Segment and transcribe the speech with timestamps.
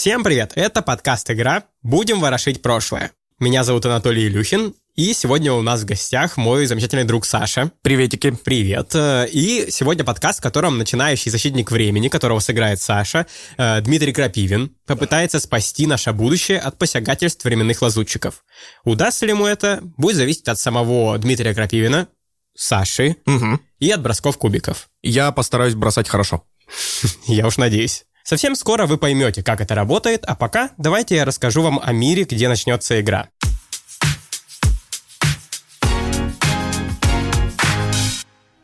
[0.00, 1.64] Всем привет, это подкаст «Игра».
[1.82, 3.10] Будем ворошить прошлое.
[3.38, 7.70] Меня зовут Анатолий Илюхин, и сегодня у нас в гостях мой замечательный друг Саша.
[7.82, 8.30] Приветики.
[8.30, 8.94] Привет.
[8.94, 13.26] И сегодня подкаст, в котором начинающий защитник времени, которого сыграет Саша,
[13.58, 18.42] э, Дмитрий Крапивин, попытается спасти наше будущее от посягательств временных лазутчиков.
[18.84, 22.08] Удастся ли ему это, будет зависеть от самого Дмитрия Крапивина,
[22.56, 23.60] Саши Угу.
[23.80, 24.88] и от бросков кубиков.
[25.02, 26.42] Я постараюсь бросать хорошо.
[27.26, 28.06] Я уж надеюсь.
[28.30, 32.22] Совсем скоро вы поймете, как это работает, а пока давайте я расскажу вам о мире,
[32.22, 33.26] где начнется игра.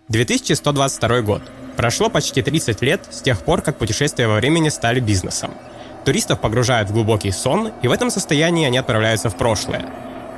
[0.09, 1.42] «2122 год.
[1.77, 5.52] Прошло почти 30 лет с тех пор, как путешествия во времени стали бизнесом.
[6.05, 9.84] Туристов погружают в глубокий сон, и в этом состоянии они отправляются в прошлое.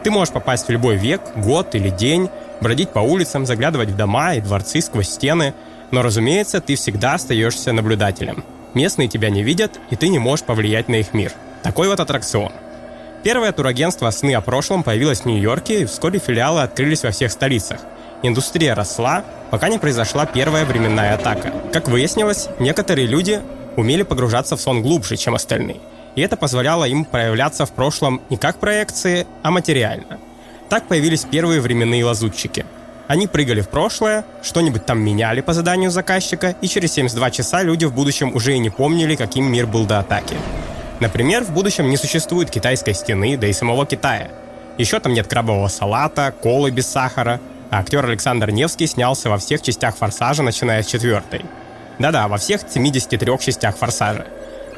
[0.04, 2.30] Ты можешь попасть в любой век, год или день,
[2.62, 5.52] бродить по улицам, заглядывать в дома и дворцы сквозь стены,
[5.90, 8.42] но, разумеется, ты всегда остаешься наблюдателем.
[8.74, 11.32] Местные тебя не видят, и ты не можешь повлиять на их мир.
[11.62, 12.52] Такой вот аттракцион.
[13.22, 17.80] Первое турагентство «Сны о прошлом» появилось в Нью-Йорке, и вскоре филиалы открылись во всех столицах.
[18.22, 21.52] Индустрия росла, пока не произошла первая временная атака.
[21.72, 23.40] Как выяснилось, некоторые люди
[23.76, 25.80] умели погружаться в сон глубже, чем остальные.
[26.14, 30.18] И это позволяло им проявляться в прошлом не как проекции, а материально.
[30.68, 32.66] Так появились первые временные лазутчики.
[33.08, 37.86] Они прыгали в прошлое, что-нибудь там меняли по заданию заказчика, и через 72 часа люди
[37.86, 40.36] в будущем уже и не помнили, каким мир был до атаки.
[41.00, 44.28] Например, в будущем не существует китайской стены, да и самого Китая.
[44.76, 49.62] Еще там нет крабового салата, колы без сахара, а актер Александр Невский снялся во всех
[49.62, 51.46] частях «Форсажа», начиная с четвертой.
[51.98, 54.26] Да-да, во всех 73 частях «Форсажа».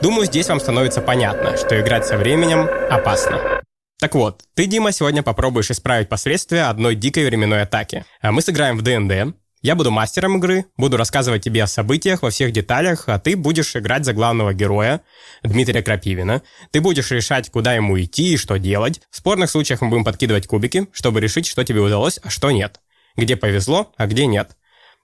[0.03, 3.61] Думаю, здесь вам становится понятно, что играть со временем опасно.
[4.01, 8.07] Так вот, ты, Дима, сегодня попробуешь исправить последствия одной дикой временной атаки.
[8.23, 9.37] А мы сыграем в ДНД.
[9.61, 13.77] Я буду мастером игры, буду рассказывать тебе о событиях во всех деталях, а ты будешь
[13.77, 15.03] играть за главного героя,
[15.43, 16.41] Дмитрия Крапивина.
[16.71, 19.03] Ты будешь решать, куда ему идти и что делать.
[19.11, 22.81] В спорных случаях мы будем подкидывать кубики, чтобы решить, что тебе удалось, а что нет.
[23.17, 24.53] Где повезло, а где нет.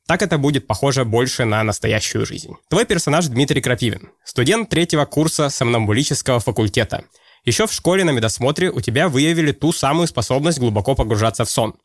[0.07, 2.55] Так это будет похоже больше на настоящую жизнь.
[2.71, 7.05] Твой персонаж Дмитрий Крапивин, студент третьего курса сомнамбулического факультета.
[7.47, 11.77] Еще в школе на медосмотре у тебя выявили ту самую способность глубоко погружаться в сон.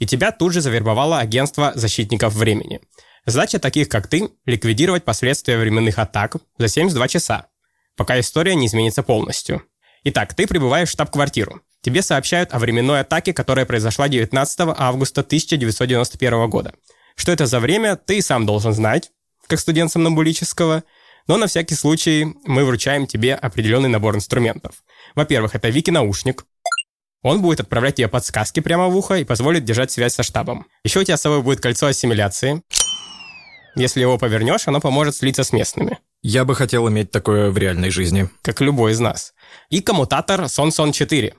[0.00, 2.80] И тебя тут же завербовало агентство защитников времени.
[3.24, 7.46] Задача таких, как ты, ликвидировать последствия временных атак за 72 часа,
[7.96, 9.62] пока история не изменится полностью.
[10.02, 11.60] Итак, ты прибываешь в штаб-квартиру.
[11.80, 16.74] Тебе сообщают о временной атаке, которая произошла 19 августа 1991 года.
[17.14, 19.12] Что это за время, ты и сам должен знать,
[19.46, 20.82] как студент сомнамбулического,
[21.26, 24.84] но на всякий случай мы вручаем тебе определенный набор инструментов.
[25.14, 26.44] Во-первых, это Вики-наушник.
[27.22, 30.66] Он будет отправлять тебе подсказки прямо в ухо и позволит держать связь со штабом.
[30.84, 32.62] Еще у тебя с собой будет кольцо ассимиляции.
[33.76, 37.90] Если его повернешь, оно поможет слиться с местными, Я бы хотел иметь такое в реальной
[37.90, 38.28] жизни.
[38.42, 39.34] как любой из нас.
[39.68, 41.34] И коммутатор Сон-Сон 4.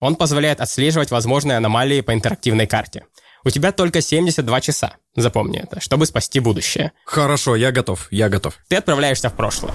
[0.00, 3.04] Он позволяет отслеживать возможные аномалии по интерактивной карте.
[3.44, 6.92] У тебя только 72 часа, запомни это, чтобы спасти будущее.
[7.04, 8.54] Хорошо, я готов, я готов.
[8.68, 9.72] Ты отправляешься в прошлое.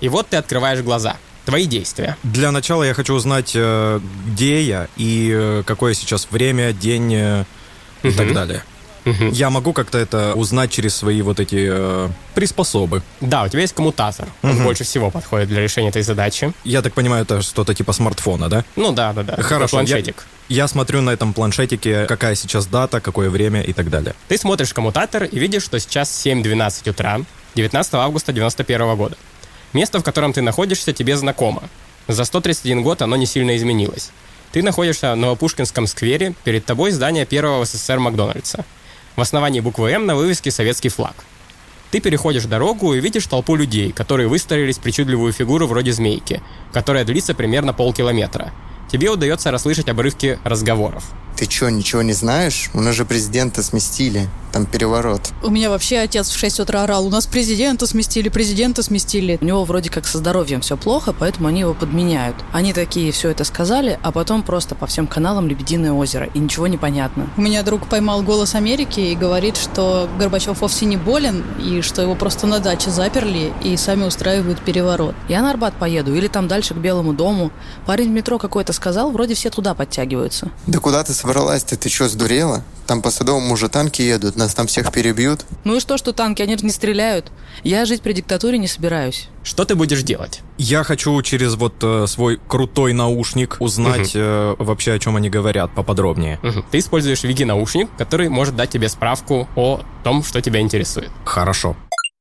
[0.00, 1.16] И вот ты открываешь глаза.
[1.46, 2.16] Твои действия.
[2.24, 7.44] Для начала я хочу узнать, э, где я и э, какое сейчас время, день э,
[8.02, 8.16] и Мгм.
[8.16, 8.64] так далее.
[9.06, 9.30] Мгм.
[9.30, 13.02] Я могу как-то это узнать через свои вот эти э, приспособы.
[13.20, 14.28] Да, у тебя есть коммутатор.
[14.42, 14.64] Он Мгм.
[14.64, 16.52] больше всего подходит для решения этой задачи.
[16.64, 18.64] Я так понимаю, это что-то типа смартфона, да?
[18.76, 19.40] Ну да, да, да.
[19.42, 20.26] Хорошо, Планшетик.
[20.48, 24.14] Я смотрю на этом планшетике, какая сейчас дата, какое время и так далее.
[24.28, 27.20] Ты смотришь коммутатор и видишь, что сейчас 7.12 утра,
[27.54, 29.16] 19 августа 91 года.
[29.72, 31.62] Место, в котором ты находишься, тебе знакомо.
[32.08, 34.10] За 131 год оно не сильно изменилось.
[34.52, 38.64] Ты находишься в Новопушкинском сквере, перед тобой здание первого СССР Макдональдса.
[39.16, 41.14] В основании буквы «М» на вывеске советский флаг.
[41.90, 47.34] Ты переходишь дорогу и видишь толпу людей, которые выстроились причудливую фигуру вроде змейки, которая длится
[47.34, 48.52] примерно полкилометра.
[48.92, 51.04] Тебе удается расслышать обрывки разговоров.
[51.36, 52.70] Ты чё, ничего не знаешь?
[52.72, 54.28] У нас же президента сместили.
[54.52, 55.20] Там переворот.
[55.42, 59.36] У меня вообще отец в 6 утра орал, у нас президента сместили, президента сместили.
[59.42, 62.36] У него вроде как со здоровьем все плохо, поэтому они его подменяют.
[62.52, 66.68] Они такие все это сказали, а потом просто по всем каналам «Лебединое озеро», и ничего
[66.68, 67.28] не понятно.
[67.36, 72.00] У меня друг поймал голос Америки и говорит, что Горбачев вовсе не болен, и что
[72.00, 75.14] его просто на даче заперли и сами устраивают переворот.
[75.28, 77.50] Я на Арбат поеду, или там дальше к Белому дому.
[77.84, 80.50] Парень в метро какой-то сказал, вроде все туда подтягиваются.
[80.66, 81.76] Да куда ты собралась-то?
[81.76, 82.62] Ты чё, сдурела?
[82.86, 85.44] Там по Садовому уже танки едут, нас там всех перебьют.
[85.64, 87.32] Ну и что, что танки, они же не стреляют.
[87.64, 89.28] Я жить при диктатуре не собираюсь.
[89.42, 90.42] Что ты будешь делать?
[90.56, 95.74] Я хочу через вот э, свой крутой наушник узнать э, вообще, о чем они говорят
[95.74, 96.38] поподробнее.
[96.42, 96.64] Мгм.
[96.70, 101.10] Ты используешь Вики-наушник, который может дать тебе справку о том, что тебя интересует.
[101.24, 101.76] Хорошо.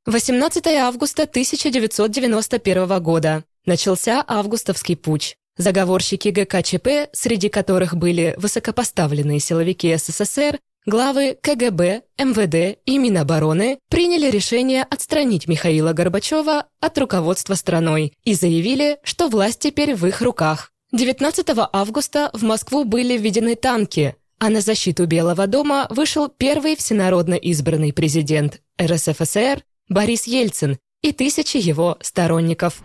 [0.07, 3.43] 18 августа 1991 года.
[3.67, 5.37] Начался августовский путь.
[5.57, 14.83] Заговорщики ГКЧП, среди которых были высокопоставленные силовики СССР, главы КГБ, МВД и Минобороны, приняли решение
[14.83, 20.71] отстранить Михаила Горбачева от руководства страной и заявили, что власть теперь в их руках.
[20.91, 27.35] 19 августа в Москву были введены танки, а на защиту Белого дома вышел первый всенародно
[27.35, 32.81] избранный президент РСФСР Борис Ельцин и тысячи его сторонников.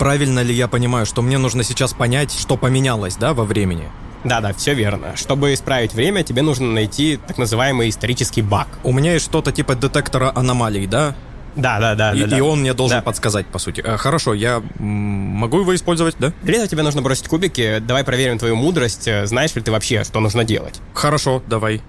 [0.00, 3.86] Правильно ли я понимаю, что мне нужно сейчас понять, что поменялось, да, во времени?
[4.24, 5.14] Да-да, все верно.
[5.14, 8.66] Чтобы исправить время, тебе нужно найти так называемый исторический баг.
[8.82, 11.14] У меня есть что-то типа детектора аномалий, да?
[11.54, 12.14] Да, да, да.
[12.14, 12.38] И, да, да.
[12.38, 13.02] и он мне должен Да.
[13.02, 13.82] подсказать, по сути.
[13.84, 16.32] Э, Хорошо, я могу его использовать, да?
[16.42, 17.78] Для этого тебе нужно бросить кубики.
[17.80, 19.06] Давай проверим твою мудрость.
[19.06, 20.80] Э, Знаешь ли ты вообще, что нужно делать?
[20.94, 21.82] Хорошо, давай.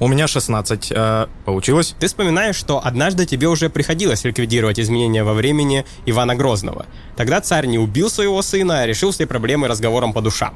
[0.00, 0.92] У меня 16.
[0.94, 1.94] Э, получилось?
[1.98, 6.86] Ты вспоминаешь, что однажды тебе уже приходилось ликвидировать изменения во времени Ивана Грозного.
[7.16, 10.54] Тогда царь не убил своего сына, а решил все проблемы разговором по душам.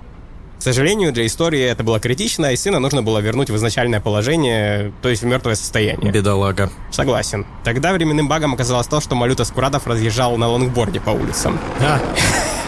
[0.58, 4.92] К сожалению, для истории это было критично, и сына нужно было вернуть в изначальное положение,
[5.02, 6.10] то есть в мертвое состояние.
[6.10, 6.68] Бедолага.
[6.90, 7.46] Согласен.
[7.62, 11.60] Тогда временным багом оказалось то, что Малюта Скуратов разъезжал на лонгборде по улицам.
[11.80, 12.00] А.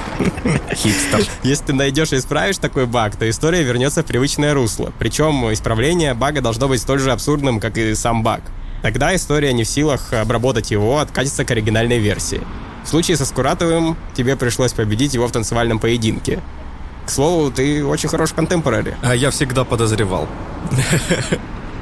[0.74, 1.26] Хипстер.
[1.42, 4.92] Если ты найдешь и исправишь такой баг, то история вернется в привычное русло.
[4.98, 8.42] Причем исправление бага должно быть столь же абсурдным, как и сам баг.
[8.82, 12.40] Тогда история не в силах обработать его, откатится к оригинальной версии.
[12.84, 16.40] В случае со Скуратовым тебе пришлось победить его в танцевальном поединке.
[17.06, 18.94] К слову, ты очень хороший контемпорари.
[19.02, 20.28] А я всегда подозревал.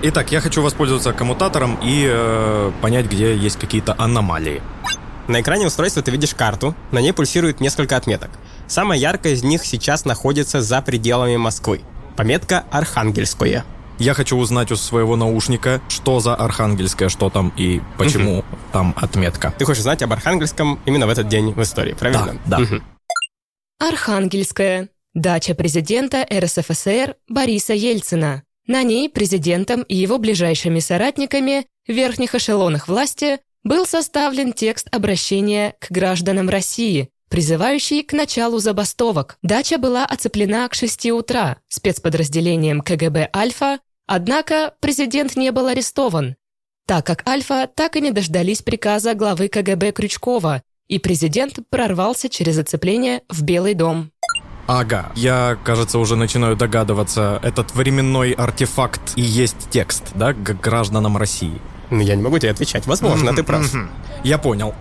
[0.02, 4.62] Итак, я хочу воспользоваться коммутатором и э, понять, где есть какие-то аномалии.
[5.28, 8.30] На экране устройства ты видишь карту, на ней пульсирует несколько отметок.
[8.66, 11.82] Самая яркая из них сейчас находится за пределами Москвы.
[12.16, 13.64] Пометка «Архангельское».
[13.98, 18.42] Я хочу узнать у своего наушника, что за Архангельское, что там и почему
[18.72, 19.52] там отметка.
[19.58, 22.38] Ты хочешь знать об Архангельском именно в этот день в истории, правильно?
[22.46, 22.58] Да, да.
[22.60, 22.82] Мгм.
[23.80, 24.88] Архангельская.
[25.14, 28.44] Дача президента РСФСР Бориса Ельцина.
[28.66, 35.74] На ней президентом и его ближайшими соратниками в верхних эшелонах власти был составлен текст обращения
[35.78, 39.36] к гражданам России, призывающий к началу забастовок.
[39.42, 46.36] Дача была оцеплена к 6 утра спецподразделением КГБ «Альфа», однако президент не был арестован,
[46.86, 52.56] так как «Альфа» так и не дождались приказа главы КГБ Крючкова, и президент прорвался через
[52.58, 54.10] оцепление в Белый дом.
[54.66, 61.18] Ага, я, кажется, уже начинаю догадываться, этот временной артефакт и есть текст, да, к гражданам
[61.18, 61.60] России.
[61.90, 62.86] Ну, Я не могу тебе отвечать.
[62.86, 63.66] Возможно, ты прав.
[64.24, 64.74] Я понял.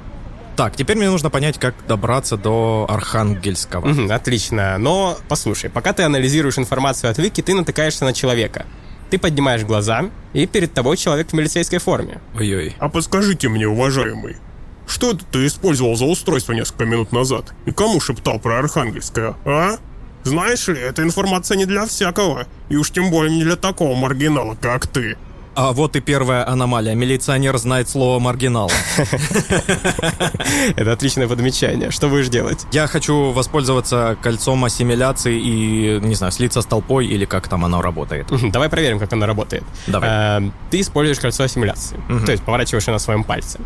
[0.56, 4.12] Так, теперь мне нужно понять, как добраться до Архангельского.
[4.14, 4.78] Отлично.
[4.80, 8.66] Но послушай, пока ты анализируешь информацию от Вики, ты натыкаешься на человека.
[9.12, 12.20] Ты поднимаешь глаза, и перед тобой человек в милицейской форме.
[12.36, 12.76] Ой-ой.
[12.80, 14.38] А подскажите мне, уважаемый,
[14.88, 17.54] что это ты использовал за устройство несколько минут назад?
[17.66, 19.78] И кому шептал про Архангельское, а?
[20.24, 24.58] Знаешь ли, эта информация не для всякого, и уж тем более не для такого маргинала,
[24.60, 25.18] как ты.
[25.58, 26.94] А вот и первая аномалия.
[26.94, 28.70] Милиционер знает слово «маргинал».
[30.76, 31.90] Это отличное подмечание.
[31.90, 32.68] Что будешь делать?
[32.72, 37.82] Я хочу воспользоваться кольцом ассимиляции и, не знаю, слиться с толпой или как там оно
[37.82, 38.28] работает.
[38.52, 39.64] Давай проверим, как оно работает.
[39.88, 40.10] Давай.
[40.44, 42.00] Э, Ты используешь кольцо ассимиляции.
[42.24, 43.60] То есть поворачиваешь на своем пальце.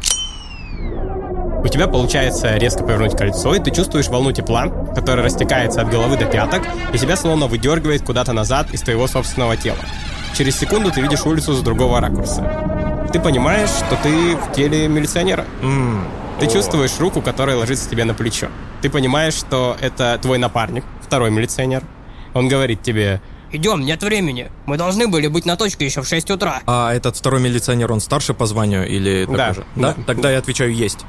[1.61, 6.15] У тебя получается резко повернуть кольцо, и ты чувствуешь волну тепла, которая растекается от головы
[6.15, 9.79] до пяток, и тебя словно выдергивает куда-то назад из твоего собственного тела.
[10.35, 13.07] Через секунду ты видишь улицу с другого ракурса.
[13.11, 15.45] Ты понимаешь, что ты в теле милиционера.
[15.61, 16.05] М,
[16.39, 18.47] Ты чувствуешь руку, которая ложится тебе на плечо.
[18.81, 21.83] Ты понимаешь, что это твой напарник, второй милиционер.
[22.33, 23.21] Он говорит тебе,
[23.51, 24.49] Идем, нет времени.
[24.65, 26.61] Мы должны были быть на точке еще в 6 утра.
[26.65, 29.65] А этот второй милиционер, он старше по званию или такой Да, же?
[29.75, 29.93] Да?
[29.97, 30.03] да.
[30.07, 30.99] Тогда я отвечаю «есть».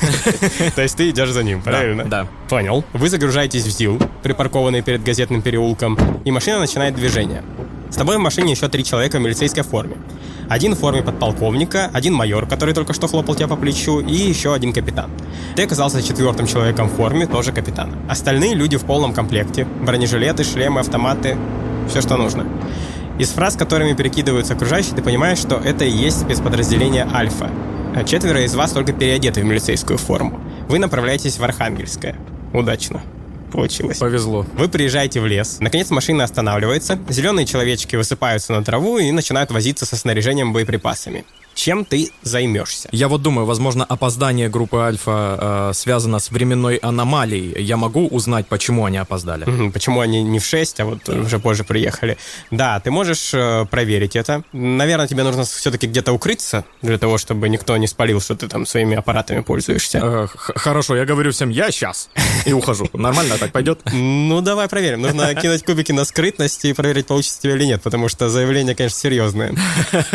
[0.74, 2.04] то есть ты идешь за ним, правильно?
[2.04, 2.26] да.
[2.48, 2.84] Понял.
[2.92, 7.44] Вы загружаетесь в ЗИЛ, припаркованный перед газетным переулком, и машина начинает движение.
[7.90, 9.96] С тобой в машине еще три человека в милицейской форме.
[10.48, 14.54] Один в форме подполковника, один майор, который только что хлопал тебя по плечу, и еще
[14.54, 15.10] один капитан.
[15.54, 17.92] Ты оказался четвертым человеком в форме, тоже капитан.
[18.08, 19.66] Остальные люди в полном комплекте.
[19.82, 21.36] Бронежилеты, шлемы, автоматы.
[21.88, 22.46] Все, что нужно.
[23.18, 27.50] Из фраз, которыми перекидываются окружающие, ты понимаешь, что это и есть спецподразделение «Альфа».
[27.94, 30.38] А Четверо из вас только переодеты в милицейскую форму.
[30.68, 32.14] Вы направляетесь в Архангельское.
[32.52, 33.00] Удачно.
[33.56, 33.96] Получилось.
[33.96, 34.44] Повезло.
[34.52, 35.56] Вы приезжаете в лес.
[35.60, 36.98] Наконец машина останавливается.
[37.08, 41.24] Зеленые человечки высыпаются на траву и начинают возиться со снаряжением боеприпасами.
[41.56, 42.88] Чем ты займешься.
[42.92, 47.60] Я вот думаю, возможно, опоздание группы Альфа э, связано с временной аномалией.
[47.62, 49.70] Я могу узнать, почему они опоздали?
[49.70, 52.18] Почему они не в 6, а вот уже позже приехали.
[52.50, 54.42] Да, ты можешь э, проверить это.
[54.52, 58.66] Наверное, тебе нужно все-таки где-то укрыться, для того, чтобы никто не спалил, что ты там
[58.66, 60.00] своими аппаратами пользуешься.
[60.02, 62.10] Э, хорошо, я говорю всем, я сейчас.
[62.44, 62.88] И ухожу.
[62.92, 63.80] Нормально так пойдет?
[63.92, 65.00] Ну, давай проверим.
[65.00, 68.98] Нужно кинуть кубики на скрытность и проверить, получится тебе или нет, потому что заявление, конечно,
[68.98, 69.54] серьезное.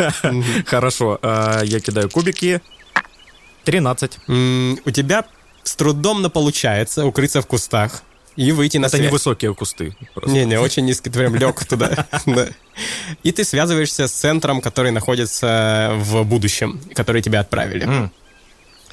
[0.66, 1.31] Хорошо, э,
[1.64, 2.60] я кидаю кубики.
[3.64, 4.18] 13.
[4.28, 5.24] М, У тебя
[5.62, 8.02] с трудом, но получается укрыться в кустах
[8.34, 9.08] и выйти на Это связь.
[9.08, 9.94] невысокие кусты.
[10.26, 12.06] Не-не, очень низкий, ты прям лег туда.
[12.26, 12.48] Да.
[13.22, 18.10] И ты связываешься с центром, который находится в будущем, который тебя отправили.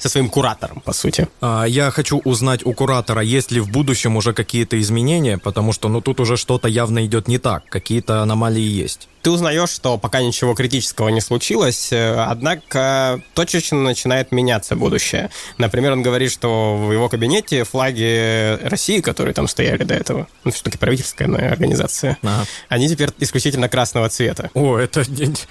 [0.00, 1.28] Со своим куратором, по сути.
[1.40, 5.88] А, Я хочу узнать у куратора, есть ли в будущем уже какие-то изменения, потому что,
[5.88, 9.08] ну, тут уже что-то явно идет не так, какие-то аномалии есть.
[9.22, 15.28] Ты узнаешь, что пока ничего критического не случилось, э, однако точечно начинает меняться будущее.
[15.58, 20.50] Например, он говорит, что в его кабинете флаги России, которые там стояли до этого, ну,
[20.52, 22.46] все-таки правительская организация, Ага.
[22.70, 24.50] они теперь исключительно красного цвета.
[24.54, 25.04] О, это...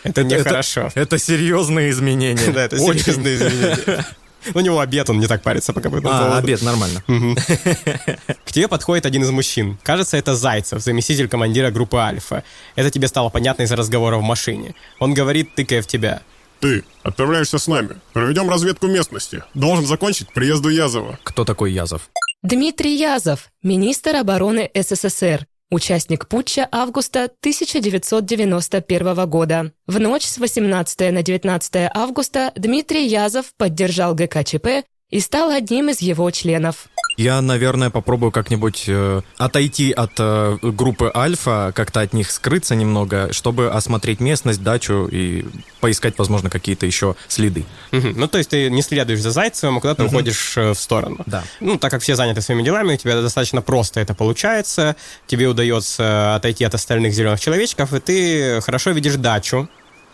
[0.04, 0.90] Это нехорошо.
[0.96, 2.52] Это, серьезные изменения.
[2.54, 4.06] Да, это серьезные изменения.
[4.54, 7.04] У него обед, он не так парится пока по этому А, обед, нормально.
[8.46, 9.78] К тебе подходит один из мужчин.
[9.84, 12.44] Кажется, это Зайцев, заместитель командира группы Альфа.
[12.76, 14.76] Это тебе стало понятно из разговора в машине.
[15.00, 16.22] Он говорит, тыкая в тебя.
[16.60, 17.96] Ты отправляешься с нами.
[18.14, 19.44] Проведем разведку местности.
[19.54, 21.18] Должен закончить приезду Язова.
[21.24, 22.10] Кто такой Язов?
[22.42, 29.72] Дмитрий Язов, министр обороны СССР, участник путча августа 1991 года.
[29.88, 36.02] В ночь с 18 на 19 августа Дмитрий Язов поддержал ГКЧП и стал одним из
[36.02, 36.88] его членов.
[37.18, 43.34] Я, наверное, попробую как-нибудь э, отойти от э, группы Альфа, как-то от них скрыться немного,
[43.34, 45.46] чтобы осмотреть местность, дачу и
[45.82, 47.66] поискать, возможно, какие-то еще следы.
[47.92, 48.14] Мгм.
[48.16, 51.18] Ну, то есть ты не следуешь за Зайцевым, а куда-то уходишь э, в сторону.
[51.26, 51.44] Да.
[51.60, 54.96] Ну, так как все заняты своими делами, у тебя достаточно просто это получается.
[55.28, 59.68] Тебе удается отойти от остальных зеленых человечков, и ты хорошо видишь дачу,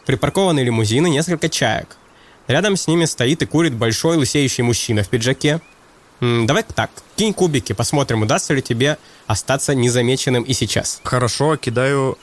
[0.07, 1.97] припаркованные лимузины, несколько чаек.
[2.47, 5.61] Рядом с ними стоит и курит большой лысеющий мужчина в пиджаке.
[6.21, 8.97] Давай так, кинь кубики, посмотрим, удастся ли тебе
[9.27, 11.01] остаться незамеченным и сейчас.
[11.03, 12.17] Хорошо, кидаю...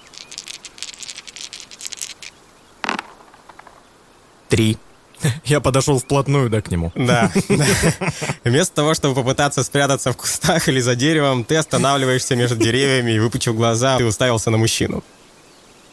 [4.48, 4.76] Три.
[5.44, 6.92] Я подошел вплотную, да, к нему.
[6.94, 7.30] Да.
[7.48, 7.66] да.
[8.44, 13.18] Вместо того, чтобы попытаться спрятаться в кустах или за деревом, ты останавливаешься между деревьями и,
[13.18, 15.02] выпучив глаза, ты уставился на мужчину.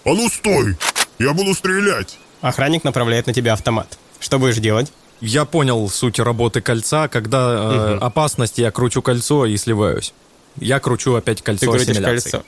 [0.03, 0.77] А ну стой!
[1.19, 2.17] Я буду стрелять!
[2.41, 3.97] Охранник направляет на тебя автомат.
[4.19, 4.91] Что будешь делать?
[5.21, 7.07] Я понял суть работы кольца.
[7.07, 10.13] Когда э, опасность, я кручу кольцо и сливаюсь.
[10.57, 12.43] Я кручу опять кольцо Ты крутишь кольцо.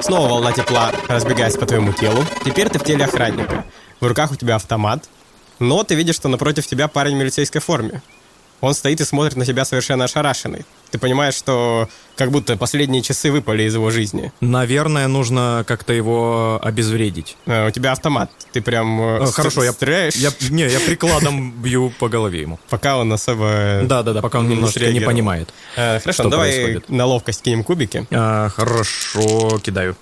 [0.00, 2.24] Снова волна тепла разбегается по твоему телу.
[2.44, 3.64] Теперь ты в теле охранника.
[4.00, 5.08] В руках у тебя автомат.
[5.58, 8.02] Но ты видишь, что напротив тебя парень в милицейской форме.
[8.60, 10.64] Он стоит и смотрит на тебя совершенно ошарашенный.
[10.90, 14.32] Ты понимаешь, что как будто последние часы выпали из его жизни.
[14.40, 17.36] Наверное, нужно как-то его обезвредить.
[17.46, 18.30] Э, У тебя автомат.
[18.52, 22.40] Ты прям э, Э, ст- Хорошо, я, стреляешь, я, не, я прикладом бью по голове
[22.42, 22.58] ему.
[22.68, 23.80] пока он особо...
[23.84, 25.48] Да-да-да, пока он не немножко не понимает.
[25.76, 26.88] Э, хорошо, что давай происходит.
[26.88, 28.06] на ловкость кинем кубики.
[28.10, 29.96] А, хорошо, кидаю.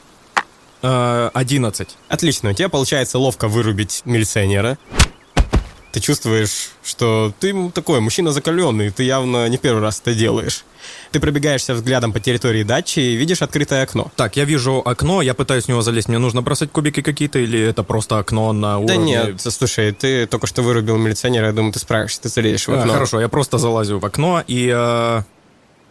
[0.82, 1.88] А, 11.
[2.08, 4.78] Отлично, у тебя получается ловко вырубить милиционера.
[5.90, 10.64] Ты чувствуешь, что ты такой мужчина закаленный, ты явно не первый раз это делаешь.
[11.12, 14.12] Ты пробегаешься взглядом по территории дачи и видишь открытое окно.
[14.14, 16.08] Так, я вижу окно, я пытаюсь в него залезть.
[16.08, 19.12] Мне нужно бросать кубики какие-то или это просто окно на Да уровне?
[19.12, 22.80] нет, слушай, ты только что вырубил милиционера, я думаю, ты справишься, ты залезешь в А,
[22.80, 22.92] окно.
[22.92, 24.70] хорошо, я просто залазю в окно и...
[24.74, 25.22] э,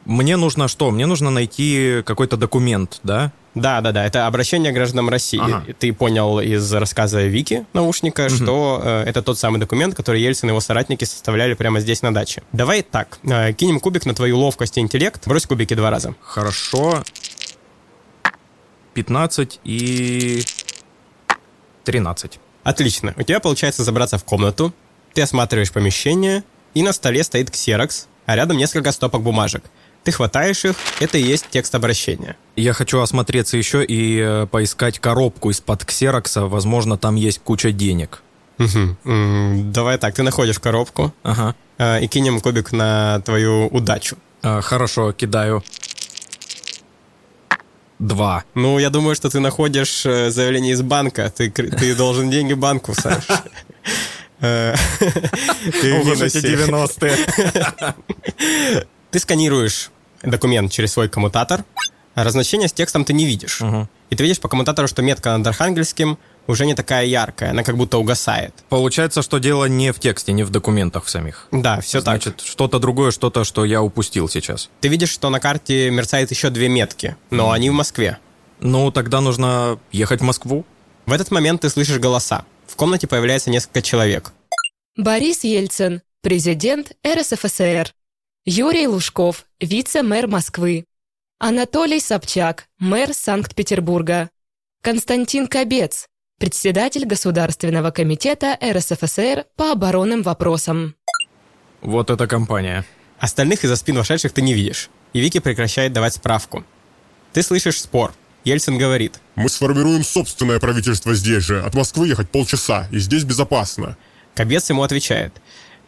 [0.08, 0.90] мне нужно что?
[0.90, 3.32] Мне нужно найти какой-то документ, да?
[3.56, 5.40] Да, да, да, это обращение к гражданам России.
[5.42, 5.66] Ага.
[5.80, 10.52] Ты понял из рассказа Вики, наушника, что э, это тот самый документ, который Ельцин и
[10.52, 12.44] его соратники составляли прямо здесь на даче.
[12.54, 16.16] Давай так, э, кинем кубик на твою ловкость и интеллект, брось кубики два раза.
[16.22, 17.04] Хорошо.
[18.94, 20.44] 15 и
[21.84, 22.40] 13.
[22.64, 23.14] Отлично.
[23.18, 24.74] У тебя получается забраться в комнату,
[25.14, 26.44] ты осматриваешь помещение,
[26.76, 29.64] и на столе стоит ксерокс, а рядом несколько стопок бумажек.
[30.08, 32.38] Ты хватаешь их, это и есть текст обращения.
[32.56, 36.46] Я хочу осмотреться еще и э, поискать коробку из-под ксерокса.
[36.46, 38.22] Возможно, там есть куча денег.
[38.58, 41.56] М, Давай так, ты находишь коробку Ага.
[41.78, 44.16] э, и кинем кубик на твою удачу.
[44.44, 45.62] А, хорошо, кидаю.
[48.00, 48.46] Два.
[48.56, 51.30] Ну, я думаю, что ты находишь э, заявление из банка.
[51.36, 53.28] Ты, ты должен деньги банку, Саш.
[54.40, 56.40] Э, Ты в минусе.
[56.40, 57.18] 90-е.
[59.10, 59.90] Ты сканируешь
[60.30, 61.64] документ через свой коммутатор,
[62.16, 63.62] а разночения с текстом ты не видишь.
[64.10, 66.18] И ты видишь по коммутатору, что метка над Архангельским
[66.48, 68.54] уже не такая яркая, она как будто угасает.
[68.70, 71.48] Получается, что дело не в тексте, не в документах самих.
[71.52, 72.22] Да, все так.
[72.22, 74.70] Значит, что-то другое, что-то, что я упустил сейчас.
[74.80, 78.18] Ты видишь, что на карте мерцает еще две метки, но они в Москве.
[78.62, 80.66] Ну, тогда нужно ехать в Москву.
[81.06, 82.46] В этот момент ты слышишь голоса.
[82.66, 84.32] В комнате появляется несколько человек.
[84.96, 87.92] Борис Ельцин, президент РСФСР.
[88.50, 90.86] Юрий Лужков, вице-мэр Москвы.
[91.38, 94.30] Анатолий Собчак, мэр Санкт-Петербурга.
[94.82, 96.08] Константин Кобец,
[96.40, 100.96] председатель Государственного комитета РСФСР по оборонным вопросам.
[101.82, 102.86] Вот эта компания.
[103.20, 104.90] Остальных из-за спин вошедших ты не видишь.
[105.12, 106.64] И Вики прекращает давать справку.
[107.34, 108.14] Ты слышишь спор.
[108.46, 109.20] Ельцин говорит.
[109.36, 111.62] Мы сформируем собственное правительство здесь же.
[111.62, 113.98] От Москвы ехать полчаса, и здесь безопасно.
[114.36, 115.34] Кобец ему отвечает.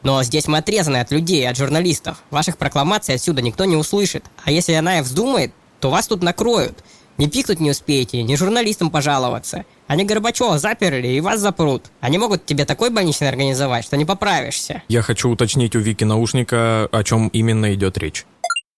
[0.04, 2.24] Но здесь мы отрезаны от людей, от журналистов.
[2.30, 4.26] Ваших прокламаций отсюда никто не услышит.
[4.44, 6.84] А если она и вздумает, то вас тут накроют.
[7.18, 9.66] Ни пикнуть не успеете, ни журналистам пожаловаться.
[9.88, 11.88] Они Горбачева заперли и вас запрут.
[12.00, 14.84] Они могут тебе такой больничный организовать, что не поправишься.
[14.88, 18.26] Я хочу уточнить у Вики наушника, о чем именно идет речь.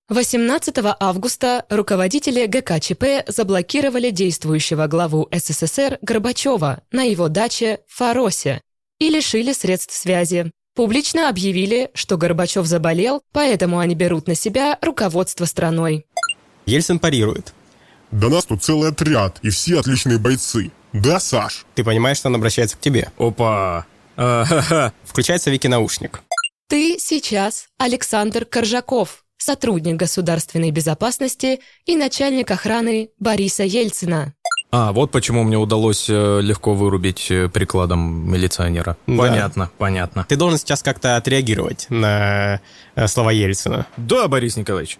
[0.10, 8.60] 18 августа руководители ГКЧП заблокировали действующего главу СССР Горбачева на его даче в Фаросе
[9.00, 10.51] и лишили средств связи.
[10.74, 16.06] Публично объявили, что Горбачев заболел, поэтому они берут на себя руководство страной.
[16.66, 17.54] Ельцин парирует.
[18.12, 20.72] Да нас тут целый отряд, и все отличные бойцы.
[20.94, 21.66] Да, Саш?
[21.75, 23.12] Ты понимаешь, что он обращается к тебе.
[23.18, 23.86] Опа!
[24.16, 24.94] А-ха-ха.
[25.04, 26.22] Включается Вики наушник.
[26.68, 34.34] Ты сейчас Александр Коржаков, сотрудник государственной безопасности и начальник охраны Бориса Ельцина.
[34.74, 38.96] А, вот почему мне удалось э, легко вырубить э, прикладом милиционера.
[39.06, 39.18] Да.
[39.18, 40.25] Понятно, понятно.
[40.30, 42.62] Ты должен сейчас как-то отреагировать на
[42.96, 43.86] э, слова Ельцина.
[43.98, 44.98] Да, Борис Николаевич.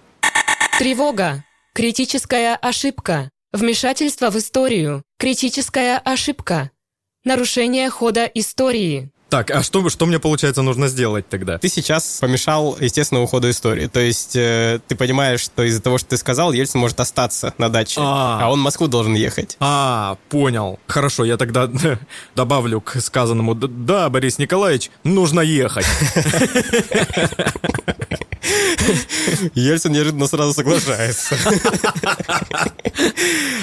[0.78, 1.46] Тревога.
[1.74, 3.30] Критическая ошибка.
[3.54, 5.04] Вмешательство в историю.
[5.18, 6.72] Критическая ошибка.
[7.24, 9.10] Нарушение хода истории.
[9.32, 11.58] Так, а что, что мне, получается, нужно сделать тогда?
[11.58, 13.88] Ты сейчас помешал естественному ходу истории.
[13.88, 17.70] То есть э, ты понимаешь, что из-за того, что ты сказал, Ельцин может остаться на
[17.70, 18.40] даче, А.
[18.44, 19.56] а он в Москву должен ехать.
[19.62, 20.80] А, понял.
[20.86, 21.70] Хорошо, я тогда
[22.36, 23.56] добавлю к сказанному.
[23.56, 25.86] «Д- Да, Борис Николаевич, нужно ехать.
[29.56, 31.36] Ельцин неожиданно сразу соглашается.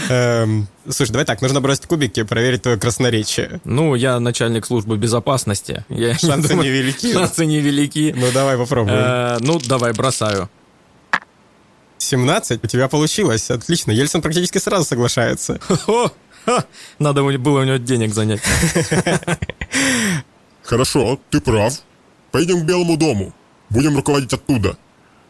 [0.08, 3.60] Эм, Слушай, давай так, нужно бросить кубики, проверить твое красноречие.
[3.64, 5.84] Ну, я начальник службы безопасности.
[6.20, 7.12] Шансы невелики.
[7.12, 8.14] Шансы невелики.
[8.16, 8.96] Ну давай попробуем.
[8.98, 10.48] Э, Ну, давай, бросаю.
[11.98, 12.64] 17?
[12.64, 13.50] У тебя получилось.
[13.50, 13.90] Отлично.
[13.90, 15.60] Ельцин практически сразу соглашается.
[16.98, 18.40] Надо было у него денег занять.
[20.62, 21.74] Хорошо, ты прав.
[22.30, 23.34] Поедем к Белому дому.
[23.70, 24.76] Будем руководить оттуда.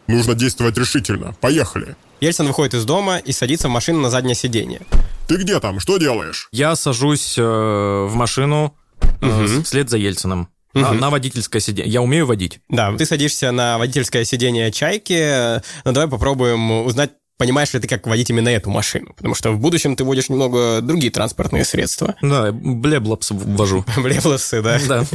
[0.07, 1.35] Нужно действовать решительно.
[1.39, 1.95] Поехали.
[2.19, 4.81] Ельцин выходит из дома и садится в машину на заднее сиденье.
[5.27, 5.79] Ты где там?
[5.79, 6.49] Что делаешь?
[6.51, 8.75] Я сажусь э, в машину
[9.21, 10.49] э, вслед за Ельцином.
[10.73, 11.91] На, на водительское сиденье.
[11.91, 12.59] Я умею водить.
[12.69, 18.05] Да, ты садишься на водительское сиденье «Чайки», но давай попробуем узнать, понимаешь ли ты, как
[18.05, 19.13] водить именно эту машину.
[19.15, 22.15] Потому что в будущем ты водишь немного другие транспортные средства.
[22.21, 23.83] Да, блеблапс ввожу.
[23.97, 24.79] Блевловсы, да?
[24.87, 25.05] Да.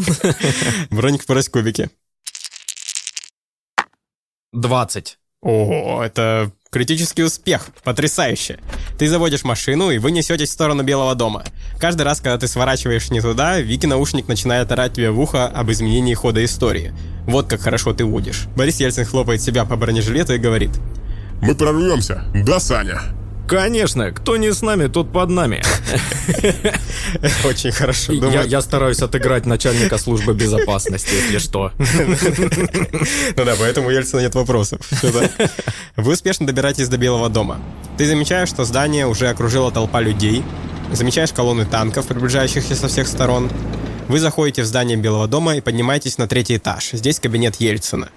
[0.91, 1.89] Броник брось кубики.
[4.55, 5.19] 20.
[5.43, 7.69] О, это критический успех.
[7.85, 8.59] Потрясающе.
[8.99, 11.45] Ты заводишь машину, и вы несетесь в сторону Белого дома.
[11.79, 15.71] Каждый раз, когда ты сворачиваешь не туда, Вики наушник начинает орать тебе в ухо об
[15.71, 16.95] изменении хода истории.
[17.27, 18.47] Вот как хорошо ты водишь.
[18.57, 20.71] Борис Ельцин хлопает себя по бронежилету и говорит.
[21.43, 22.25] Мы прорвемся.
[22.35, 23.03] Да, Саня?
[23.47, 25.63] Конечно, кто не с нами, тот под нами.
[27.45, 28.13] Очень хорошо.
[28.13, 31.73] Я, я стараюсь отыграть начальника службы безопасности, если что.
[33.37, 34.81] Ну да, поэтому у Ельцина нет вопросов.
[35.97, 37.59] Вы успешно добираетесь до Белого дома.
[37.99, 40.43] Ты замечаешь, что здание уже окружила толпа людей.
[40.93, 43.51] Замечаешь колонны танков, приближающихся со всех сторон.
[44.09, 46.91] Вы заходите в здание Белого дома и поднимаетесь на третий этаж.
[46.93, 48.11] Здесь кабинет Ельцина.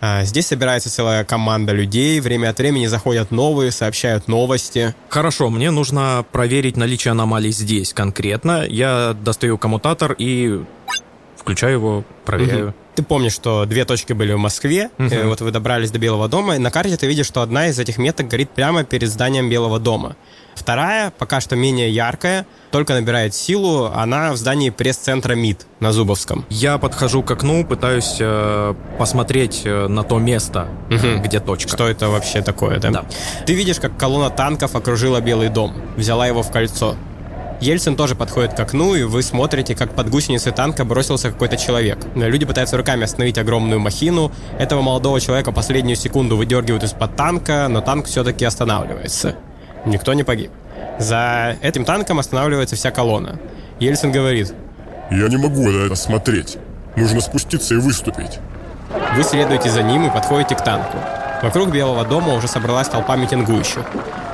[0.00, 2.20] А, Здесь собирается целая команда людей.
[2.20, 4.94] Время от времени заходят новые, сообщают новости.
[5.08, 8.64] Хорошо, мне нужно проверить наличие аномалий здесь конкретно.
[8.68, 10.60] Я достаю коммутатор и
[11.36, 12.74] включаю его, проверяю.
[12.94, 16.56] Ты помнишь, что две точки были в Москве, э, вот вы добрались до Белого дома,
[16.56, 19.80] и на карте ты видишь, что одна из этих меток горит прямо перед зданием Белого
[19.80, 20.14] дома.
[20.54, 26.44] Вторая, пока что менее яркая, только набирает силу, она в здании пресс-центра МИД на Зубовском.
[26.50, 31.70] Я подхожу к окну, пытаюсь э, посмотреть э, на то место, э, где точка.
[31.70, 32.90] Что это вообще такое, да?
[32.90, 33.04] Да.
[33.46, 36.96] Ты видишь, как колонна танков окружила Белый дом, взяла его в кольцо.
[37.62, 41.96] Ельцин тоже подходит к окну, и вы смотрите, как под гусеницы танка бросился какой-то человек.
[42.16, 44.32] Люди пытаются руками остановить огромную махину.
[44.58, 49.36] Этого молодого человека последнюю секунду выдергивают из-под танка, но танк все-таки останавливается.
[49.84, 50.50] Никто не погиб.
[50.98, 53.38] За этим танком останавливается вся колонна.
[53.80, 54.54] Ельцин говорит,
[55.10, 56.58] «Я не могу на это смотреть.
[56.96, 58.38] Нужно спуститься и выступить».
[59.14, 60.98] Вы следуете за ним и подходите к танку.
[61.42, 63.84] Вокруг Белого дома уже собралась толпа митингующих.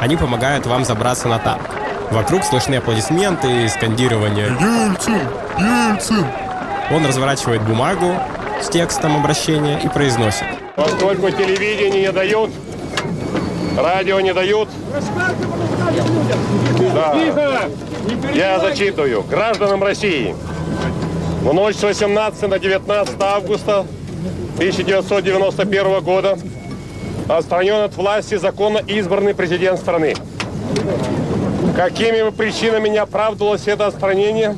[0.00, 1.62] Они помогают вам забраться на танк.
[2.10, 5.20] Вокруг слышны аплодисменты и скандирование «Ельцин!
[5.58, 6.24] Ельцин!»
[6.90, 8.14] Он разворачивает бумагу
[8.62, 10.46] с текстом обращения и произносит.
[10.74, 12.50] Поскольку телевидение не дают,
[13.82, 14.68] радио не дают,
[16.94, 17.14] да,
[18.34, 19.22] я зачитываю.
[19.22, 20.34] Гражданам России,
[21.42, 23.86] в ночь с 18 на 19 августа
[24.56, 26.38] 1991 года
[27.28, 30.14] отстранен от власти законно избранный президент страны.
[31.76, 34.56] Какими причинами не оправдывалось это отстранение,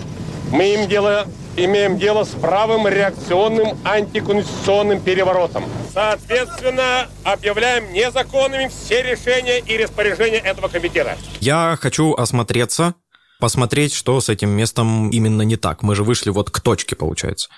[0.50, 5.64] мы им дело, имеем дело с правым реакционным антиконституционным переворотом.
[5.92, 11.16] Соответственно, объявляем незаконными все решения и распоряжения этого комитета.
[11.40, 12.94] Я хочу осмотреться,
[13.38, 15.82] посмотреть, что с этим местом именно не так.
[15.82, 17.48] Мы же вышли вот к точке, получается.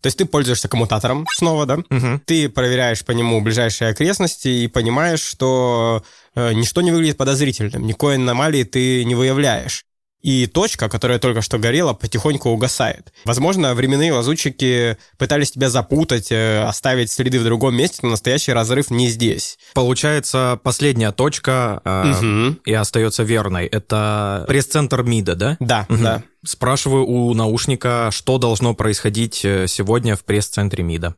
[0.00, 1.74] То есть ты пользуешься коммутатором снова, да?
[1.74, 2.22] Угу.
[2.26, 6.02] Ты проверяешь по нему ближайшие окрестности и понимаешь, что
[6.34, 9.84] э, ничто не выглядит подозрительным, никакой аномалии ты не выявляешь.
[10.22, 13.12] И точка, которая только что горела, потихоньку угасает.
[13.24, 18.90] Возможно, временные лазутчики пытались тебя запутать, э, оставить следы в другом месте, но настоящий разрыв
[18.90, 19.58] не здесь.
[19.74, 22.60] Получается, последняя точка э, Мгм.
[22.64, 23.66] и остается верной.
[23.66, 25.56] Это пресс-центр МИДа, да?
[25.58, 26.02] Да, Мгм.
[26.04, 26.22] да.
[26.44, 31.16] Спрашиваю у наушника, что должно происходить э, сегодня в пресс-центре МИДа.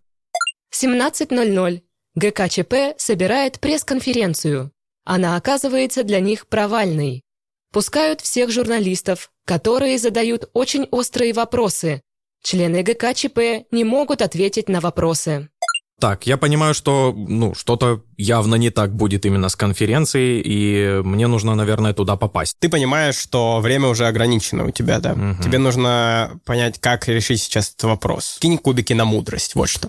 [0.70, 1.82] 17.00.
[2.16, 4.70] ГКЧП собирает пресс-конференцию.
[5.04, 7.22] Она оказывается для них провальной.
[7.74, 12.02] Пускают всех журналистов, которые задают очень острые вопросы.
[12.40, 15.48] Члены ГКЧП не могут ответить на вопросы.
[16.00, 21.26] Так, я понимаю, что ну что-то явно не так будет именно с конференцией, и мне
[21.26, 22.54] нужно, наверное, туда попасть.
[22.60, 25.16] Ты понимаешь, что время уже ограничено у тебя, да?
[25.16, 25.42] Мгм.
[25.42, 28.38] Тебе нужно понять, как решить сейчас этот вопрос.
[28.40, 29.88] Кинь кубики на мудрость, вот что.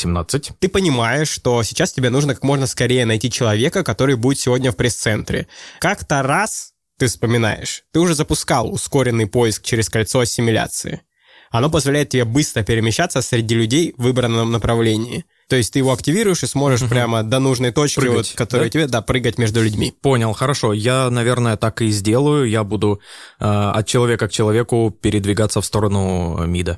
[0.00, 0.52] 17.
[0.58, 4.76] Ты понимаешь, что сейчас тебе нужно как можно скорее найти человека, который будет сегодня в
[4.76, 5.46] пресс-центре.
[5.78, 11.02] Как-то раз ты вспоминаешь, ты уже запускал ускоренный поиск через кольцо ассимиляции.
[11.50, 15.24] Оно позволяет тебе быстро перемещаться среди людей в выбранном направлении.
[15.48, 18.70] То есть ты его активируешь и сможешь прямо до нужной точки, Прыгать, вот, которая да?
[18.70, 19.92] тебе, да, прыгать между людьми.
[20.00, 20.72] Понял, хорошо.
[20.72, 22.48] Я, наверное, так и сделаю.
[22.48, 23.00] Я буду
[23.40, 26.76] э, от человека к человеку передвигаться в сторону э, МИДа.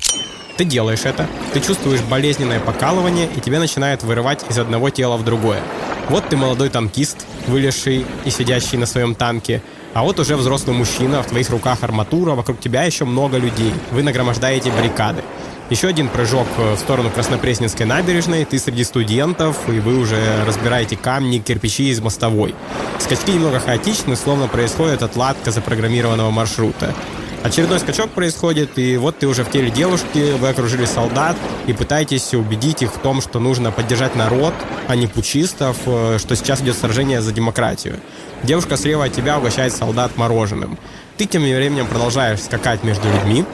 [0.62, 5.24] Ты делаешь это, ты чувствуешь болезненное покалывание, и тебя начинает вырывать из одного тела в
[5.24, 5.60] другое.
[6.08, 9.60] Вот ты молодой танкист, вылезший и сидящий на своем танке,
[9.92, 13.74] а вот уже взрослый мужчина, в твоих руках арматура, вокруг тебя еще много людей.
[13.90, 15.24] Вы нагромождаете баррикады.
[15.68, 20.94] Еще один прыжок э, в сторону Краснопресненской набережной, ты среди студентов, и вы уже разбираете
[20.94, 22.54] камни, кирпичи из мостовой.
[23.00, 26.94] Скачки немного хаотичны, словно происходит отладка запрограммированного маршрута.
[27.42, 32.34] Очередной скачок происходит, и вот ты уже в теле девушки, вы окружили солдат и пытаетесь
[32.34, 34.54] убедить их в том, что нужно поддержать народ,
[34.86, 37.98] а не пучистов, э, что сейчас идет сражение за демократию.
[38.44, 40.78] Девушка слева от тебя угощает солдат мороженым.
[41.16, 43.44] Ты тем временем продолжаешь скакать между людьми,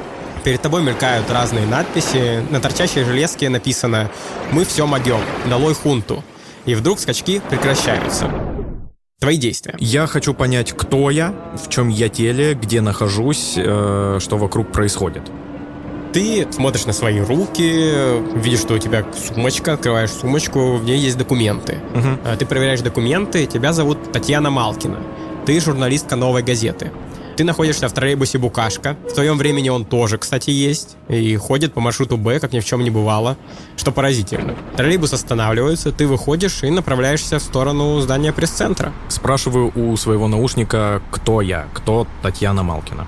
[0.45, 2.45] Перед тобой мелькают разные надписи.
[2.51, 4.11] На торчащей железке написано
[4.53, 6.25] «Мы все могем, долой хунту».
[6.65, 8.31] И вдруг скачки прекращаются.
[9.21, 9.75] Твои действия.
[9.81, 15.23] Я хочу понять, кто я, в чем я теле, где нахожусь, э, что вокруг происходит.
[16.13, 21.19] Ты смотришь на свои руки, видишь, что у тебя сумочка, открываешь сумочку, в ней есть
[21.19, 21.79] документы.
[22.25, 24.99] А Ты проверяешь документы, тебя зовут Татьяна Малкина.
[25.47, 26.93] Ты журналистка «Новой газеты».
[27.39, 28.97] Ты находишься в троллейбусе «Букашка».
[29.09, 30.97] В твоем времени он тоже, кстати, есть.
[31.09, 33.37] И ходит по маршруту «Б», как ни в чем не бывало.
[33.77, 34.57] Что поразительно.
[34.77, 38.93] Троллейбус останавливается, ты выходишь и направляешься в сторону здания пресс-центра.
[39.09, 43.07] Спрашиваю у своего наушника, кто я, кто Татьяна Малкина.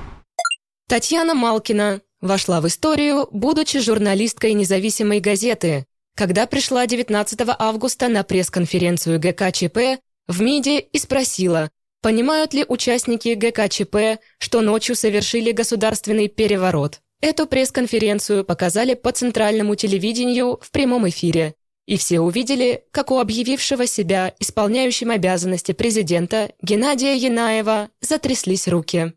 [0.88, 9.18] Татьяна Малкина вошла в историю, будучи журналисткой независимой газеты, когда пришла 19 августа на пресс-конференцию
[9.18, 11.68] ГКЧП в МИДе и спросила,
[12.00, 17.00] понимают ли участники ГКЧП, что ночью совершили государственный переворот.
[17.20, 21.54] Эту пресс-конференцию показали по центральному телевидению в прямом эфире,
[21.86, 29.12] и все увидели, как у объявившего себя исполняющим обязанности президента Геннадия Янаева затряслись руки.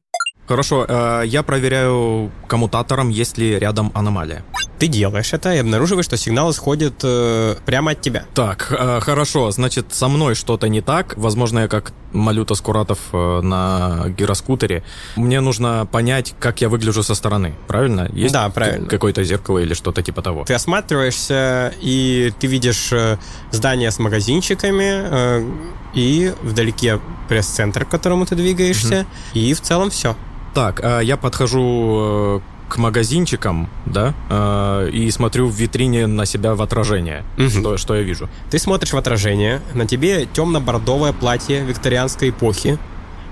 [0.47, 4.43] Хорошо, э, я проверяю коммутатором, есть ли рядом аномалия.
[4.79, 8.25] Ты делаешь это и обнаруживаешь, что сигнал исходит э, прямо от тебя.
[8.33, 11.15] Так, э, хорошо, значит, со мной что-то не так.
[11.15, 14.83] Возможно, я как Малюта Скуратов э, на гироскутере.
[15.15, 18.09] Мне нужно понять, как я выгляжу со стороны, правильно?
[18.13, 18.87] Есть Да, правильно.
[18.87, 20.43] какое-то зеркало или что-то типа того?
[20.45, 23.17] Ты осматриваешься, и ты видишь э,
[23.51, 25.51] здание с магазинчиками, э,
[25.93, 26.99] и вдалеке
[27.29, 30.15] пресс-центр, к которому ты двигаешься, и в целом все.
[30.53, 32.41] Так, э, я подхожу
[32.73, 37.49] к магазинчикам, да, э, и смотрю в витрине на себя в отражение, Мгм.
[37.49, 38.27] что, что я вижу.
[38.49, 42.79] Ты смотришь в отражение, на тебе темно-бордовое платье викторианской эпохи,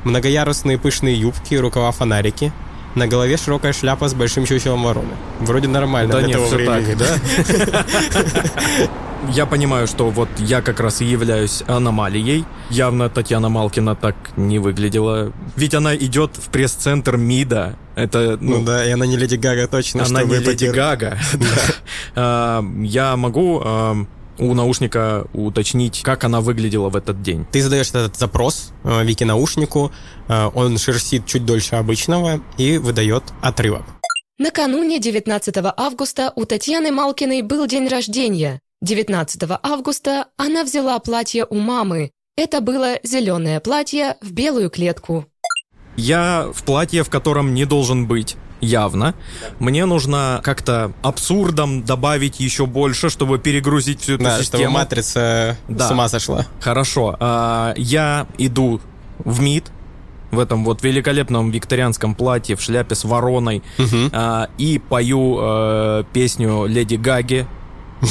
[0.04, 2.51] многоярусные пышные юбки, рукава-фонарики,
[2.95, 5.13] на голове широкая шляпа с большим чучелом вороны.
[5.39, 6.95] Вроде нормально Да для нет, того все времени.
[6.95, 7.86] так, да?
[9.30, 12.43] Я понимаю, что вот я как раз и являюсь аномалией.
[12.71, 15.32] Явно Татьяна Малкина так не выглядела.
[15.56, 17.75] Ведь она идет в пресс-центр МИДа.
[17.93, 20.75] Это, Ну, ну, да, и она не Леди Гага точно, она не Леди эпатировать.
[20.75, 21.17] Гага.
[22.15, 23.95] А, Я могу а,
[24.41, 27.45] у наушника уточнить, как она выглядела в этот день.
[27.51, 29.91] Ты задаешь этот запрос э, Вики наушнику,
[30.27, 33.84] э, он шерстит чуть дольше обычного и выдает отрывок.
[34.39, 38.60] Накануне 19 августа у Татьяны Малкиной был день рождения.
[38.82, 42.10] 19 августа она взяла платье у мамы.
[42.36, 45.27] Это было зеленое платье в белую клетку.
[45.95, 48.36] Я в платье, в котором не должен быть.
[48.62, 49.15] Явно.
[49.60, 54.71] Мне нужно как-то абсурдом добавить еще больше, чтобы перегрузить всю эту Да, чтобы систему.
[54.74, 55.88] матрица Да.
[55.88, 56.45] с ума сошла.
[56.60, 57.17] Хорошо.
[57.19, 58.80] а, я иду
[59.26, 59.71] в МИД
[60.32, 63.63] в этом вот великолепном викторианском платье в шляпе с вороной
[64.13, 67.45] а, и пою э, песню Леди Гаги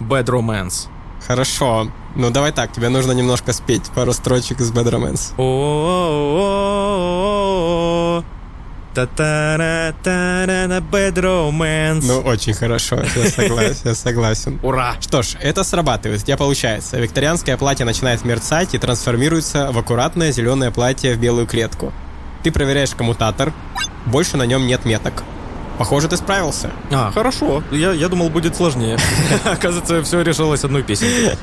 [0.00, 0.88] Bad Romance.
[1.26, 1.88] Хорошо.
[2.16, 5.34] Ну давай так, тебе нужно немножко спеть пару строчек из Bad Romance.
[12.06, 13.80] Ну, очень хорошо, я согласен.
[13.84, 14.60] Я согласен.
[14.62, 14.96] Ура!
[15.00, 16.98] Что ж, это срабатывает, у тебя получается.
[16.98, 21.92] Викторианское платье начинает мерцать и трансформируется в аккуратное зеленое платье в белую клетку.
[22.42, 23.52] Ты проверяешь коммутатор,
[24.06, 25.22] больше на нем нет меток.
[25.78, 26.70] Похоже, ты справился.
[26.90, 27.62] А, хорошо.
[27.70, 28.98] Я, я думал, будет сложнее.
[29.44, 31.38] Оказывается, все решилось одной песенкой.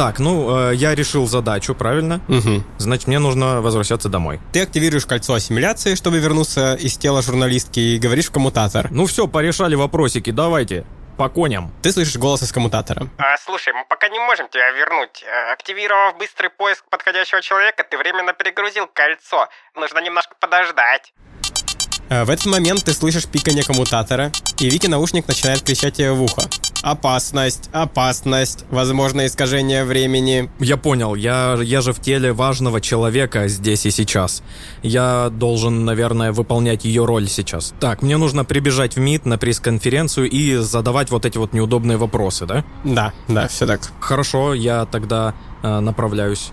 [0.00, 2.22] Так, ну, э, я решил задачу, правильно?
[2.26, 2.64] Мгм.
[2.78, 4.40] Значит, мне нужно возвращаться домой.
[4.50, 8.88] Ты активируешь кольцо ассимиляции, чтобы вернуться из тела журналистки, и говоришь в коммутатор.
[8.90, 10.86] Ну все, порешали вопросики, давайте.
[11.18, 11.70] По коням.
[11.82, 13.08] Ты слышишь голос из коммутатора.
[13.18, 15.22] А, слушай, мы пока не можем тебя вернуть.
[15.22, 19.48] Э, Активировав быстрый поиск подходящего человека, ты временно перегрузил кольцо.
[19.76, 21.12] Нужно немножко подождать.
[22.08, 26.22] Э, В этот момент ты слышишь пиканье коммутатора, и Вики наушник начинает кричать тебе в
[26.22, 26.40] ухо.
[26.82, 30.50] Опасность, опасность, возможно искажение времени.
[30.60, 34.42] Я понял, я, я же в теле важного человека здесь и сейчас.
[34.82, 37.74] Я должен, наверное, выполнять ее роль сейчас.
[37.80, 42.46] Так, мне нужно прибежать в МИД на пресс-конференцию и задавать вот эти вот неудобные вопросы,
[42.46, 42.64] да?
[42.84, 43.80] Да, да, все так.
[44.00, 46.50] Хорошо, я тогда э, направляюсь.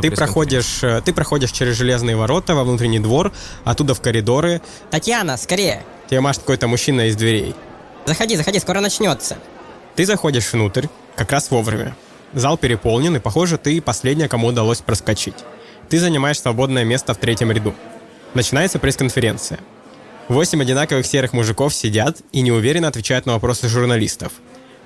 [0.00, 3.32] Ты проходишь, э, ты проходишь через железные ворота во внутренний двор,
[3.64, 4.62] оттуда в коридоры.
[4.90, 5.82] Татьяна, скорее!
[6.08, 7.54] Тебе машет какой-то мужчина из дверей.
[8.10, 9.36] Заходи, заходи, скоро начнется.
[9.94, 11.94] Ты заходишь внутрь, как раз вовремя.
[12.32, 15.36] Зал переполнен, и, похоже, ты последняя, кому удалось проскочить.
[15.88, 17.72] Ты занимаешь свободное место в третьем ряду.
[18.34, 19.60] Начинается пресс-конференция.
[20.26, 24.32] Восемь одинаковых серых мужиков сидят и неуверенно отвечают на вопросы журналистов.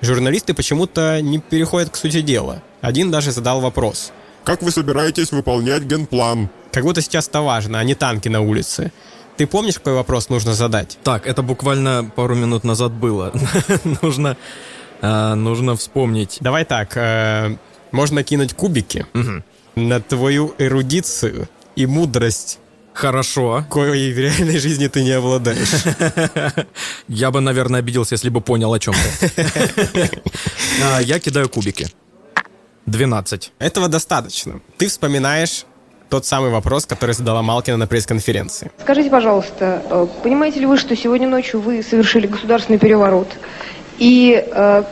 [0.01, 2.61] Журналисты почему-то не переходят к сути дела.
[2.81, 4.11] Один даже задал вопрос.
[4.43, 6.49] Как вы собираетесь выполнять генплан?
[6.71, 8.91] Как будто сейчас это важно, а не танки на улице.
[9.37, 10.97] Ты помнишь, какой вопрос нужно задать?
[11.03, 13.33] Так, это буквально пару минут назад было.
[14.01, 14.37] нужно,
[15.01, 16.37] э, нужно вспомнить.
[16.39, 17.57] Давай так, э,
[17.91, 19.05] можно кинуть кубики
[19.75, 22.59] на твою эрудицию и мудрость,
[22.93, 23.65] Хорошо.
[23.69, 25.83] коей в реальной жизни ты не обладаешь.
[27.09, 30.09] Я бы, наверное, обиделся, если бы понял, о чем ты.
[30.83, 31.87] А, Я кидаю кубики.
[32.85, 33.51] 12.
[33.59, 34.61] Этого достаточно.
[34.77, 35.65] Ты вспоминаешь
[36.15, 38.71] тот самый вопрос, который задала Малкина на пресс-конференции.
[38.79, 43.27] Скажите, пожалуйста, э, понимаете ли вы, что сегодня ночью вы совершили государственный переворот?
[43.97, 44.83] И э,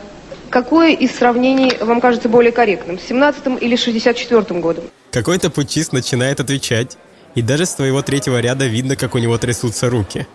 [0.50, 4.84] какое из сравнений вам кажется более корректным, с 17 или 64 годом?
[5.12, 6.98] Какой-то путист начинает отвечать,
[7.34, 10.26] и даже с твоего третьего ряда видно, как у него трясутся руки.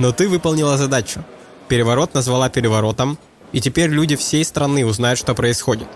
[0.00, 1.22] Но ты выполнила задачу.
[1.68, 3.16] Переворот назвала переворотом,
[3.52, 5.86] и теперь люди всей страны узнают, что происходит.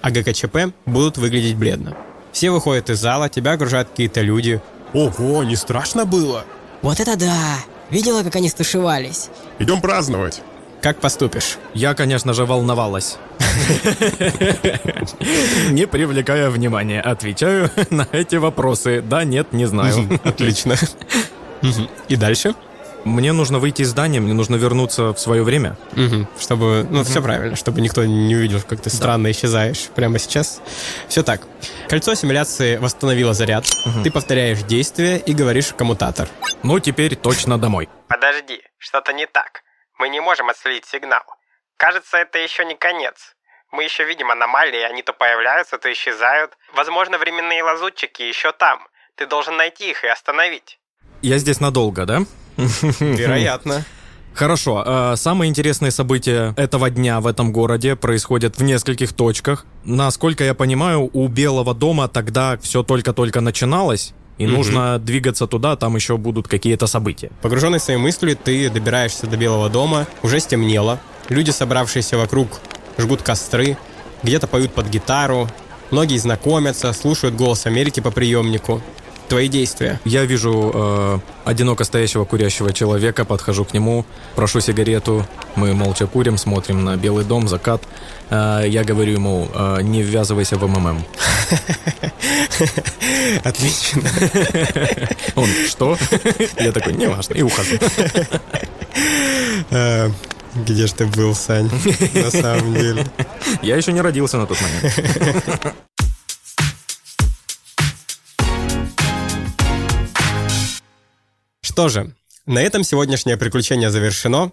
[0.00, 1.98] А ГКЧП будут выглядеть бледно.
[2.32, 4.60] Все выходят из зала, тебя окружают какие-то люди.
[4.92, 6.44] Ого, не страшно было?
[6.82, 7.58] Вот это да!
[7.90, 9.30] Видела, как они стушевались?
[9.58, 10.42] Идем праздновать.
[10.80, 11.58] Как поступишь?
[11.74, 13.18] Я, конечно же, волновалась.
[15.70, 19.02] Не привлекая внимания, отвечаю на эти вопросы.
[19.02, 20.20] Да, нет, не знаю.
[20.24, 20.76] Отлично.
[22.08, 22.54] И дальше?
[23.04, 25.76] Мне нужно выйти из здания, мне нужно вернуться в свое время.
[25.92, 26.28] Мгм.
[26.38, 30.60] Чтобы, ну, все правильно, чтобы никто не увидел, как ты странно исчезаешь прямо сейчас.
[31.08, 31.42] Все так.
[31.88, 33.64] Кольцо симуляции восстановило заряд.
[34.04, 36.28] Ты повторяешь действие и говоришь коммутатор.
[36.62, 37.88] Ну, теперь точно домой.
[38.08, 39.62] Подожди, что-то не так.
[39.98, 41.22] Мы не можем отследить сигнал.
[41.76, 43.34] Кажется, это еще не конец.
[43.72, 46.52] Мы еще видим аномалии, они то появляются, то исчезают.
[46.74, 48.86] Возможно, временные лазутчики еще там.
[49.14, 50.78] Ты должен найти их и остановить.
[51.22, 52.20] Я здесь надолго, да?
[53.00, 53.84] Вероятно.
[54.32, 54.82] Хорошо.
[54.86, 59.66] э, Самые интересные события этого дня в этом городе происходят в нескольких точках.
[59.84, 64.54] Насколько я понимаю, у Белого дома тогда все только-только начиналось, и Мгм.
[64.54, 67.30] нужно двигаться туда, там еще будут какие-то события.
[67.42, 71.00] Погруженный в свои мысли, ты добираешься до Белого дома, уже стемнело.
[71.28, 72.60] Люди, собравшиеся вокруг,
[72.98, 73.76] жгут костры,
[74.22, 75.48] где-то поют под гитару,
[75.90, 78.80] многие знакомятся, слушают голос Америки по приемнику.
[79.30, 80.00] Твои действия.
[80.04, 86.36] Я вижу э, одиноко стоящего курящего человека, подхожу к нему, прошу сигарету, мы молча курим,
[86.36, 87.80] смотрим на Белый дом, закат.
[88.28, 91.04] Э, я говорю ему, э, не ввязывайся в МММ.
[93.44, 94.02] Отлично.
[95.36, 95.96] Он, что?
[96.58, 97.76] Я такой, не важно, и ухожу.
[99.70, 100.10] Э,
[100.56, 101.70] Где ж ты был, Сань,
[102.14, 103.06] на самом деле?
[103.62, 105.74] Я еще не родился на тот момент.
[111.70, 112.12] Что же,
[112.46, 114.50] на этом сегодняшнее приключение завершено.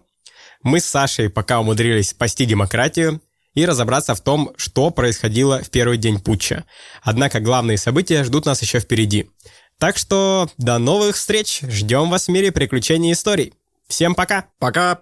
[0.61, 3.21] Мы с Сашей пока умудрились спасти демократию
[3.55, 6.65] и разобраться в том, что происходило в первый день путча.
[7.01, 9.31] Однако главные события ждут нас еще впереди.
[9.79, 11.61] Так что до новых встреч.
[11.67, 13.55] Ждем вас в мире приключений и историй.
[13.87, 14.45] Всем пока.
[14.59, 14.99] Пока.